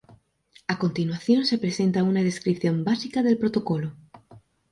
A 0.67 0.79
continuación 0.79 1.45
se 1.45 1.59
presenta 1.59 2.01
una 2.01 2.23
descripción 2.23 2.83
básica 2.83 3.21
del 3.21 3.37
protocolo. 3.37 3.93